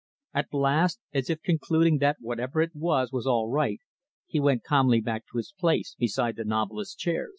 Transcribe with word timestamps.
At 0.33 0.51
last, 0.51 0.99
as 1.13 1.29
if 1.29 1.43
concluding 1.43 1.99
that 1.99 2.17
whatever 2.21 2.59
it 2.59 2.73
was 2.75 3.09
it 3.09 3.13
was 3.13 3.27
all 3.27 3.49
right, 3.51 3.79
he 4.25 4.39
went 4.39 4.63
calmly 4.63 4.99
back 4.99 5.27
to 5.27 5.37
his 5.37 5.53
place 5.59 5.93
beside 5.93 6.37
the 6.37 6.43
novelist's 6.43 6.95
chair. 6.95 7.29